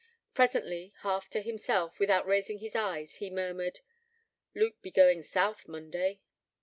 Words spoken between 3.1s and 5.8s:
he murmured: 'Luke be goin' South,